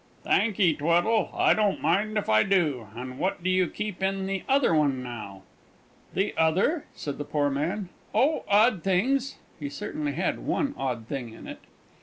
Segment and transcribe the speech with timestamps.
[0.23, 2.87] "Thank 'ee, Tweddle; I don't mind if I do.
[2.95, 5.43] And what do you keep in the other one, now?"
[6.15, 7.89] "The other?" said the poor man.
[8.11, 11.59] "Oh, odd things!" (He certainly had one odd thing in it.)